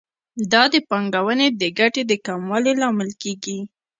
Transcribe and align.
دا 0.51 0.63
د 0.73 0.75
پانګونې 0.89 1.47
د 1.61 1.63
ګټې 1.79 2.01
د 2.07 2.13
کموالي 2.25 2.73
لامل 2.81 3.09
کیږي. 3.21 3.59